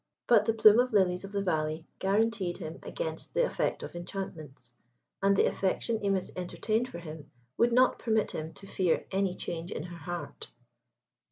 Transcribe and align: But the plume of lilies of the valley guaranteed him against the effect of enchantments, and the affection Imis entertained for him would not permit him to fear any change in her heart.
But 0.25 0.45
the 0.45 0.53
plume 0.55 0.79
of 0.79 0.93
lilies 0.93 1.23
of 1.25 1.31
the 1.31 1.43
valley 1.43 1.85
guaranteed 1.99 2.57
him 2.57 2.79
against 2.81 3.35
the 3.35 3.45
effect 3.45 3.83
of 3.83 3.95
enchantments, 3.95 4.73
and 5.21 5.35
the 5.37 5.45
affection 5.45 5.99
Imis 5.99 6.31
entertained 6.35 6.87
for 6.89 6.97
him 6.97 7.29
would 7.55 7.71
not 7.71 7.99
permit 7.99 8.31
him 8.31 8.51
to 8.53 8.65
fear 8.65 9.05
any 9.11 9.35
change 9.35 9.71
in 9.71 9.83
her 9.83 9.97
heart. 9.97 10.49